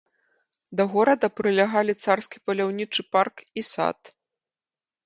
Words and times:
Да 0.79 0.83
горада 0.93 1.27
прылягалі 1.39 1.93
царскі 2.07 2.37
паляўнічы 2.49 3.01
парк 3.19 3.35
і 3.59 3.67
сад. 3.73 3.99